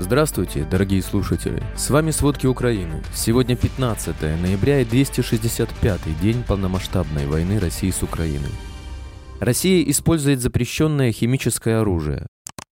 [0.00, 1.62] Здравствуйте, дорогие слушатели!
[1.76, 3.00] С вами «Сводки Украины».
[3.14, 8.50] Сегодня 15 ноября и 265-й день полномасштабной войны России с Украиной.
[9.38, 12.26] Россия использует запрещенное химическое оружие.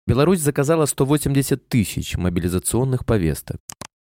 [0.08, 3.58] Беларусь заказала 180 тысяч мобилизационных повесток.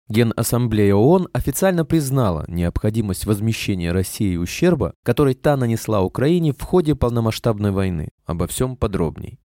[0.09, 7.71] Генассамблея ООН официально признала необходимость возмещения России ущерба, который та нанесла Украине в ходе полномасштабной
[7.71, 8.09] войны.
[8.25, 9.39] Обо всем подробней.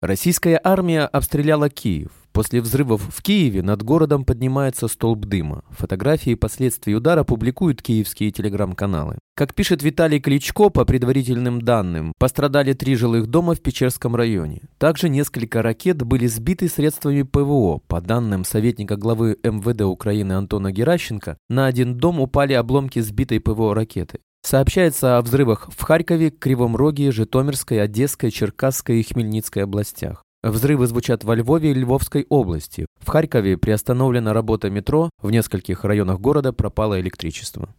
[0.00, 2.12] Российская армия обстреляла Киев.
[2.30, 5.64] После взрывов в Киеве над городом поднимается столб дыма.
[5.70, 9.18] Фотографии последствий удара публикуют киевские телеграм-каналы.
[9.34, 14.60] Как пишет Виталий Кличко, по предварительным данным, пострадали три жилых дома в Печерском районе.
[14.78, 17.80] Также несколько ракет были сбиты средствами ПВО.
[17.88, 23.74] По данным советника главы МВД Украины Антона Геращенко, на один дом упали обломки сбитой ПВО
[23.74, 24.20] ракеты.
[24.42, 30.22] Сообщается о взрывах в Харькове, Кривом Роге, Житомирской, Одесской, Черкасской и Хмельницкой областях.
[30.42, 32.86] Взрывы звучат во Львове и Львовской области.
[33.00, 37.74] В Харькове приостановлена работа метро, в нескольких районах города пропало электричество.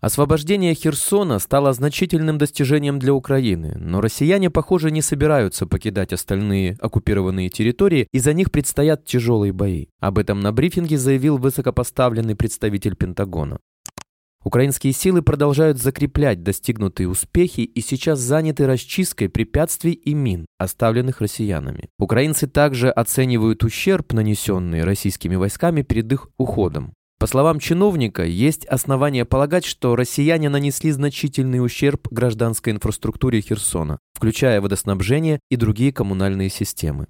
[0.00, 7.48] Освобождение Херсона стало значительным достижением для Украины, но россияне, похоже, не собираются покидать остальные оккупированные
[7.48, 9.86] территории, и за них предстоят тяжелые бои.
[10.00, 13.60] Об этом на брифинге заявил высокопоставленный представитель Пентагона.
[14.44, 21.88] Украинские силы продолжают закреплять достигнутые успехи и сейчас заняты расчисткой препятствий и мин, оставленных россиянами.
[21.98, 26.92] Украинцы также оценивают ущерб, нанесенный российскими войсками перед их уходом.
[27.18, 34.60] По словам чиновника, есть основания полагать, что россияне нанесли значительный ущерб гражданской инфраструктуре Херсона, включая
[34.60, 37.06] водоснабжение и другие коммунальные системы.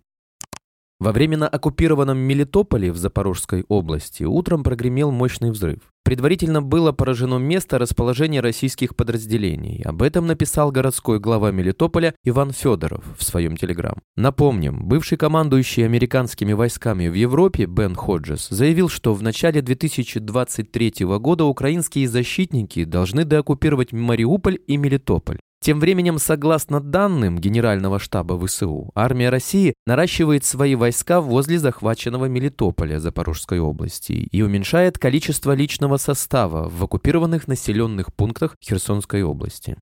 [1.00, 5.93] Во временно оккупированном Мелитополе в Запорожской области утром прогремел мощный взрыв.
[6.04, 9.82] Предварительно было поражено место расположения российских подразделений.
[9.84, 13.96] Об этом написал городской глава Мелитополя Иван Федоров в своем телеграм.
[14.14, 21.44] Напомним, бывший командующий американскими войсками в Европе Бен Ходжес заявил, что в начале 2023 года
[21.44, 25.38] украинские защитники должны деоккупировать Мариуполь и Мелитополь.
[25.64, 33.00] Тем временем, согласно данным Генерального штаба ВСУ, армия России наращивает свои войска возле захваченного Мелитополя
[33.00, 39.78] Запорожской области и уменьшает количество личного состава в оккупированных населенных пунктах Херсонской области.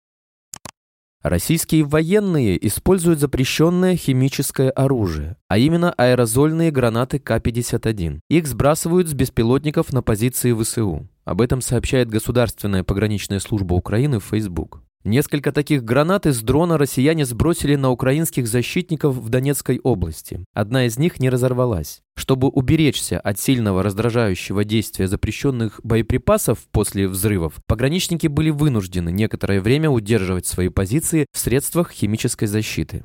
[1.20, 8.20] Российские военные используют запрещенное химическое оружие, а именно аэрозольные гранаты К-51.
[8.30, 11.08] Их сбрасывают с беспилотников на позиции ВСУ.
[11.24, 14.81] Об этом сообщает Государственная пограничная служба Украины в Facebook.
[15.04, 20.44] Несколько таких гранат из дрона россияне сбросили на украинских защитников в Донецкой области.
[20.54, 22.02] Одна из них не разорвалась.
[22.16, 29.90] Чтобы уберечься от сильного раздражающего действия запрещенных боеприпасов после взрывов, пограничники были вынуждены некоторое время
[29.90, 33.04] удерживать свои позиции в средствах химической защиты.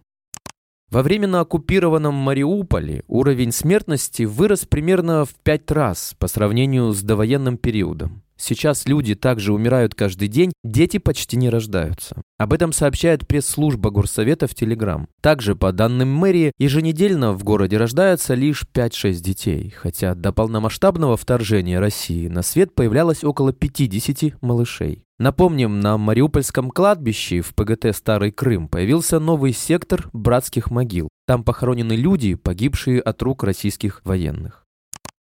[0.91, 7.57] Во временно оккупированном Мариуполе уровень смертности вырос примерно в пять раз по сравнению с довоенным
[7.57, 8.21] периодом.
[8.37, 12.21] Сейчас люди также умирают каждый день, дети почти не рождаются.
[12.37, 15.07] Об этом сообщает пресс-служба Горсовета в Телеграм.
[15.21, 21.79] Также, по данным мэрии, еженедельно в городе рождаются лишь 5-6 детей, хотя до полномасштабного вторжения
[21.79, 25.03] России на свет появлялось около 50 малышей.
[25.19, 31.09] Напомним, на Мариупольском кладбище в ПГТ «Старый Крым» появился новый сектор братских могил.
[31.25, 34.66] Там похоронены люди, погибшие от рук российских военных.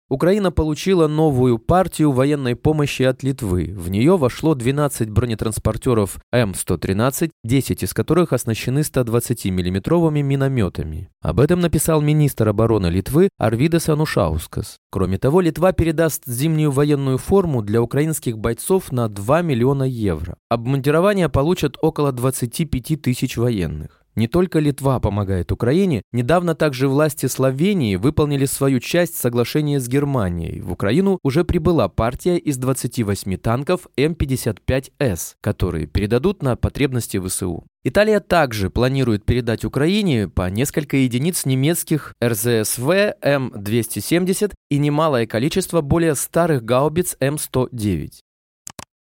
[0.08, 3.74] Украина получила новую партию военной помощи от Литвы.
[3.76, 11.10] В нее вошло 12 бронетранспортеров М113, 10 из которых оснащены 120 миллиметровыми минометами.
[11.22, 14.78] Об этом написал министр обороны Литвы Арвидас Анушаускас.
[14.92, 20.36] Кроме того, Литва передаст зимнюю военную форму для украинских бойцов на 2 миллиона евро.
[20.50, 24.05] Обмундирование получат около 25 тысяч военных.
[24.16, 30.62] Не только Литва помогает Украине, недавно также власти Словении выполнили свою часть соглашения с Германией.
[30.62, 37.66] В Украину уже прибыла партия из 28 танков М-55С, которые передадут на потребности ВСУ.
[37.84, 42.90] Италия также планирует передать Украине по несколько единиц немецких РЗСВ
[43.22, 48.25] М-270 и немалое количество более старых гаубиц М-109.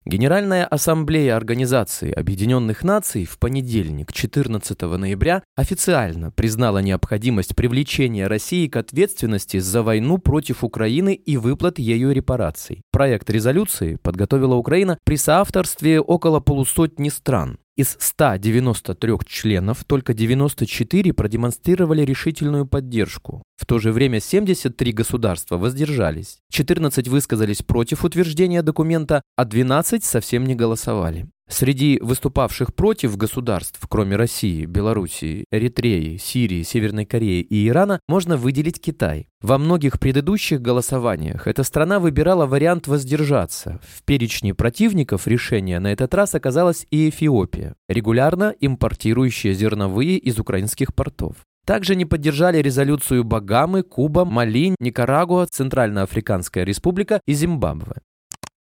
[0.05, 8.77] Генеральная ассамблея Организации Объединенных Наций в понедельник, 14 ноября, официально признала необходимость привлечения России к
[8.77, 12.81] ответственности за войну против Украины и выплат ею репараций.
[12.91, 17.59] Проект резолюции подготовила Украина при соавторстве около полусотни стран.
[17.79, 23.41] Из 193 членов только 94 продемонстрировали решительную поддержку.
[23.55, 26.39] В то же время 73 государства воздержались.
[26.51, 31.29] 14 высказались против утверждения документа, а 12 совсем не голосовали.
[31.49, 38.79] Среди выступавших против государств, кроме России, Белоруссии, Эритреи, Сирии, Северной Кореи и Ирана, можно выделить
[38.79, 39.27] Китай.
[39.41, 43.79] Во многих предыдущих голосованиях эта страна выбирала вариант воздержаться.
[43.83, 50.93] В перечне противников решения на этот раз оказалась и Эфиопия, регулярно импортирующая зерновые из украинских
[50.93, 51.37] портов.
[51.65, 58.01] Также не поддержали резолюцию Багамы, Куба, Мали, Никарагуа, Центральноафриканская республика и Зимбабве.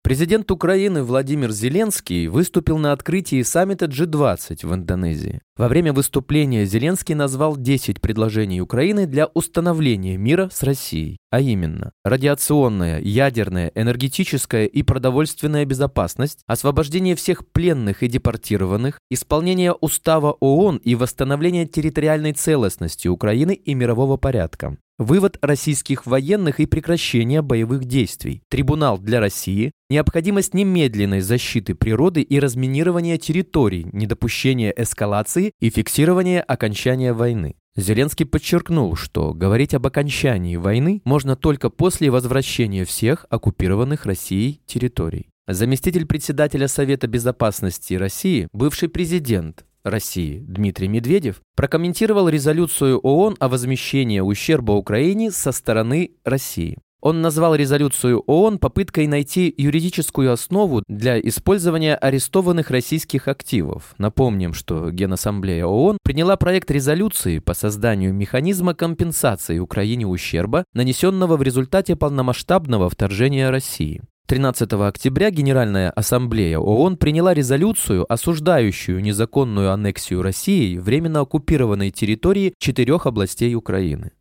[0.10, 5.40] Президент Украины Владимир Зеленский выступил на открытии саммита G20 в Индонезии.
[5.56, 11.92] Во время выступления Зеленский назвал 10 предложений Украины для установления мира с Россией, а именно
[12.04, 20.96] радиационная, ядерная, энергетическая и продовольственная безопасность, освобождение всех пленных и депортированных, исполнение устава ООН и
[20.96, 28.44] восстановление территориальной целостности Украины и мирового порядка, Вывод российских военных и прекращение боевых действий.
[28.50, 29.72] Трибунал для России.
[29.90, 37.56] Необходимость немедленной защиты природы и разминирования территорий, недопущение эскалации и фиксирование окончания войны.
[37.78, 45.30] Зеленский подчеркнул, что говорить об окончании войны можно только после возвращения всех оккупированных Россией территорий.
[45.48, 54.20] Заместитель председателя Совета безопасности России, бывший президент России Дмитрий Медведев прокомментировал резолюцию ООН о возмещении
[54.20, 56.78] ущерба Украине со стороны России.
[57.02, 63.96] Он назвал резолюцию ООН попыткой найти юридическую основу для использования арестованных российских активов.
[63.98, 71.42] Напомним, что Генассамблея ООН приняла проект резолюции по созданию механизма компенсации Украине ущерба, нанесенного в
[71.42, 74.02] результате полномасштабного вторжения России.
[74.30, 83.08] 13 октября Генеральная Ассамблея ООН приняла резолюцию, осуждающую незаконную аннексию России временно оккупированной территории четырех
[83.08, 84.12] областей Украины.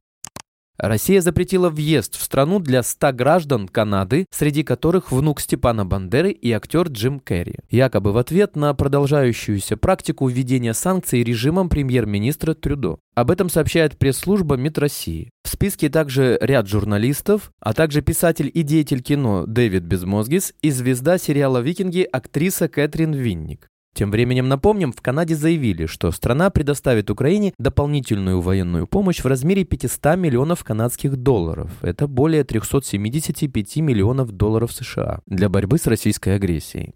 [0.79, 6.53] Россия запретила въезд в страну для 100 граждан Канады, среди которых внук Степана Бандеры и
[6.53, 13.01] актер Джим Керри, якобы в ответ на продолжающуюся практику введения санкций режимом премьер-министра Трюдо.
[13.17, 15.31] Об этом сообщает пресс-служба МИД России.
[15.43, 21.19] В списке также ряд журналистов, а также писатель и деятель кино Дэвид Безмозгис и звезда
[21.19, 23.69] сериала «Викинги» актриса Кэтрин Винник.
[23.95, 29.65] Тем временем напомним, в Канаде заявили, что страна предоставит Украине дополнительную военную помощь в размере
[29.65, 31.71] 500 миллионов канадских долларов.
[31.83, 36.95] Это более 375 миллионов долларов США для борьбы с российской агрессией.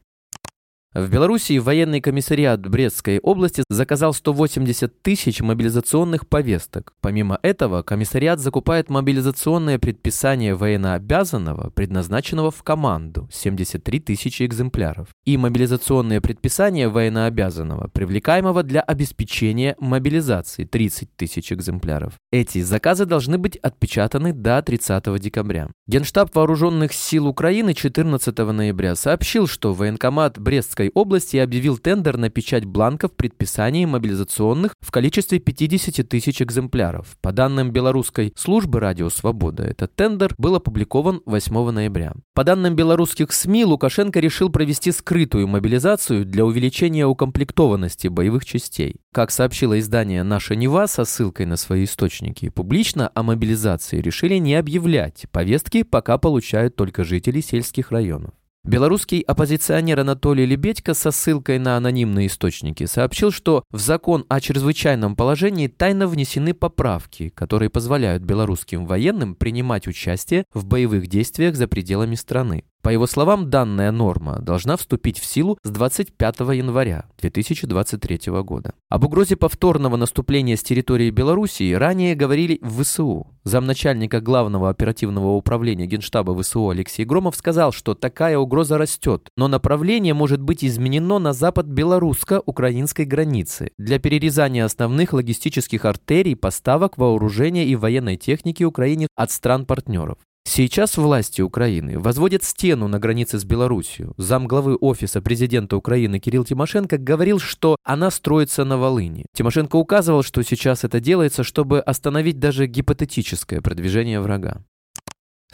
[0.95, 6.93] В Белоруссии военный комиссариат Брестской области заказал 180 тысяч мобилизационных повесток.
[7.01, 16.21] Помимо этого, комиссариат закупает мобилизационное предписание военнообязанного, предназначенного в команду, 73 тысячи экземпляров, и мобилизационное
[16.21, 22.13] предписание военнообязанного, привлекаемого для обеспечения мобилизации, 30 тысяч экземпляров.
[22.31, 25.71] Эти заказы должны быть отпечатаны до 30 декабря.
[25.87, 32.29] Генштаб Вооруженных сил Украины 14 ноября сообщил, что военкомат Брестской Московской области объявил тендер на
[32.29, 37.17] печать бланков предписаний мобилизационных в количестве 50 тысяч экземпляров.
[37.21, 42.15] По данным белорусской службы «Радио Свобода», этот тендер был опубликован 8 ноября.
[42.35, 48.97] По данным белорусских СМИ, Лукашенко решил провести скрытую мобилизацию для увеличения укомплектованности боевых частей.
[49.13, 54.55] Как сообщило издание «Наша Нева» со ссылкой на свои источники, публично о мобилизации решили не
[54.55, 55.27] объявлять.
[55.31, 58.33] Повестки пока получают только жители сельских районов.
[58.65, 65.17] Белорусский оппозиционер Анатолий Лебедько со ссылкой на анонимные источники сообщил, что в закон о чрезвычайном
[65.17, 72.15] положении тайно внесены поправки, которые позволяют белорусским военным принимать участие в боевых действиях за пределами
[72.15, 72.63] страны.
[72.83, 78.75] По его словам, данная норма должна вступить в силу с 25 января 2023 года.
[78.89, 83.29] Об угрозе повторного наступления с территории Белоруссии ранее говорили в ВСУ.
[83.45, 90.15] Замначальника главного оперативного управления Генштаба ВСУ Алексей Громов сказал, что такая угроза растет, но направление
[90.15, 97.77] может быть изменено на запад белорусско-украинской границы для перерезания основных логистических артерий поставок вооружения и
[97.77, 100.19] военной техники Украине от стран-партнеров.
[100.45, 104.11] Сейчас власти Украины возводят стену на границе с Белоруссией.
[104.19, 109.25] Замглавы офиса президента Украины Кирилл Тимошенко говорил, что она строится на Волыни.
[109.35, 114.63] Тимошенко указывал, что сейчас это делается, чтобы остановить даже гипотетическое продвижение врага.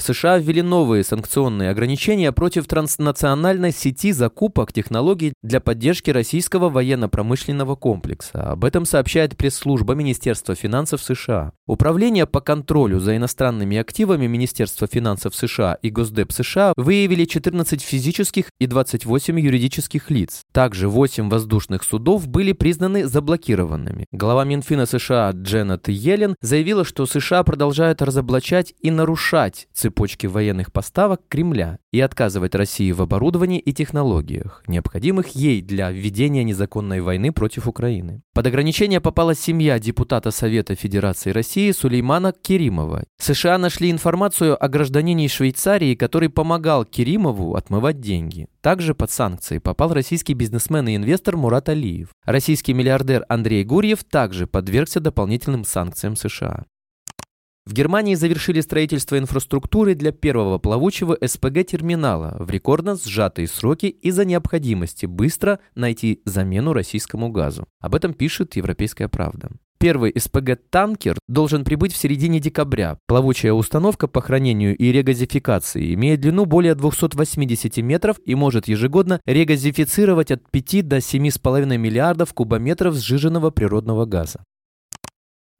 [0.00, 8.52] США ввели новые санкционные ограничения против транснациональной сети закупок технологий для поддержки российского военно-промышленного комплекса.
[8.52, 11.52] Об этом сообщает пресс-служба Министерства финансов США.
[11.66, 18.46] Управление по контролю за иностранными активами Министерства финансов США и Госдеп США выявили 14 физических
[18.60, 20.42] и 28 юридических лиц.
[20.52, 24.06] Также 8 воздушных судов были признаны заблокированными.
[24.12, 30.70] Глава Минфина США Дженнет Йеллен заявила, что США продолжают разоблачать и нарушать цивилизацию цепочки военных
[30.70, 37.32] поставок Кремля и отказывать России в оборудовании и технологиях, необходимых ей для введения незаконной войны
[37.32, 38.20] против Украины.
[38.34, 43.04] Под ограничение попала семья депутата Совета Федерации России Сулеймана Керимова.
[43.18, 48.46] США нашли информацию о гражданине Швейцарии, который помогал Керимову отмывать деньги.
[48.60, 52.10] Также под санкции попал российский бизнесмен и инвестор Мурат Алиев.
[52.26, 56.64] Российский миллиардер Андрей Гурьев также подвергся дополнительным санкциям США.
[57.68, 65.04] В Германии завершили строительство инфраструктуры для первого плавучего СПГ-терминала в рекордно сжатые сроки из-за необходимости
[65.04, 67.66] быстро найти замену российскому газу.
[67.82, 69.50] Об этом пишет «Европейская правда».
[69.78, 72.96] Первый СПГ-танкер должен прибыть в середине декабря.
[73.06, 80.30] Плавучая установка по хранению и регазификации имеет длину более 280 метров и может ежегодно регазифицировать
[80.30, 84.42] от 5 до 7,5 миллиардов кубометров сжиженного природного газа.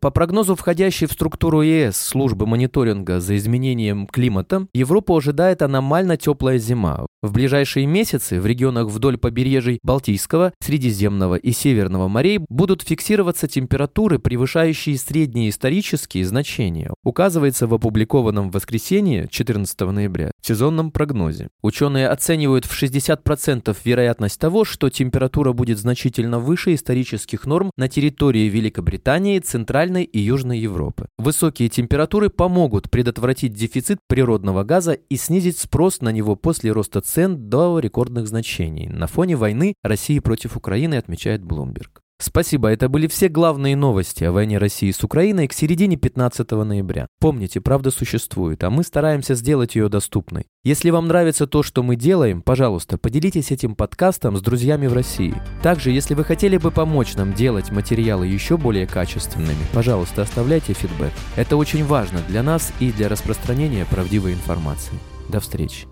[0.01, 6.59] По прогнозу входящей в структуру ЕС службы мониторинга за изменением климата, Европу ожидает аномально теплая
[6.59, 7.07] зима.
[7.21, 14.21] В ближайшие месяцы в регионах вдоль побережий Балтийского, Средиземного и Северного морей будут фиксироваться температуры,
[14.21, 21.49] превышающие средние исторические значения, указывается в опубликованном в воскресенье 14 ноября сезонном прогнозе.
[21.61, 28.49] Ученые оценивают в 60% вероятность того, что температура будет значительно выше исторических норм на территории
[28.49, 31.09] Великобритании, Центральной и Южной Европы.
[31.19, 37.49] Высокие температуры помогут предотвратить дефицит природного газа и снизить спрос на него после роста цен
[37.49, 38.89] до рекордных значений.
[38.89, 42.01] На фоне войны России против Украины, отмечает Bloomberg.
[42.21, 47.07] Спасибо, это были все главные новости о войне России с Украиной к середине 15 ноября.
[47.21, 50.47] Помните, правда существует, а мы стараемся сделать ее доступной.
[50.65, 55.41] Если вам нравится то, что мы делаем, пожалуйста, поделитесь этим подкастом с друзьями в России.
[55.63, 61.13] Также, если вы хотели бы помочь нам делать материалы еще более качественными, пожалуйста, оставляйте фидбэк.
[61.37, 64.99] Это очень важно для нас и для распространения правдивой информации.
[65.29, 65.87] До встречи.